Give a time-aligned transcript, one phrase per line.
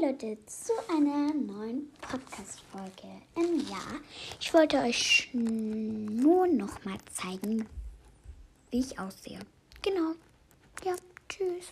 [0.00, 3.22] Leute zu einer neuen Podcast-Folge.
[3.36, 4.00] Ähm, ja,
[4.40, 7.68] ich wollte euch nur noch mal zeigen,
[8.70, 9.38] wie ich aussehe.
[9.82, 10.14] Genau.
[10.84, 10.96] Ja,
[11.28, 11.66] tschüss.